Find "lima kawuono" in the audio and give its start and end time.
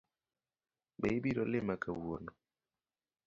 1.51-2.31